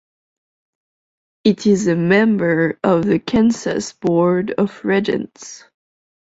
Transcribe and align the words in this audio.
It 1.43 1.67
is 1.67 1.85
a 1.85 1.95
member 1.95 2.79
of 2.83 3.05
the 3.05 3.19
Kansas 3.19 3.93
Board 3.93 4.49
of 4.49 4.83
Regents. 4.83 5.63